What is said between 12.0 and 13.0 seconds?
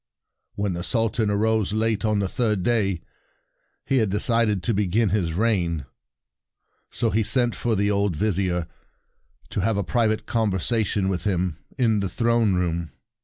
throne room.